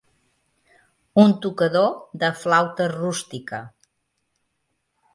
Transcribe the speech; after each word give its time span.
Un 1.25 1.35
tocador 1.43 1.93
de 2.25 2.31
flauta 2.41 2.91
rústica. 2.97 3.63